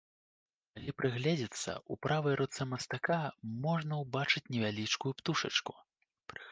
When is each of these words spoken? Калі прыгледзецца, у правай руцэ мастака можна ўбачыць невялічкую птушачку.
Калі 0.77 0.93
прыгледзецца, 1.01 1.75
у 1.93 1.97
правай 2.05 2.33
руцэ 2.41 2.69
мастака 2.73 3.19
можна 3.67 3.93
ўбачыць 4.05 4.47
невялічкую 4.57 5.11
птушачку. 5.21 5.73